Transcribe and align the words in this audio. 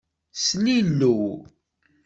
Slilew. 0.43 1.31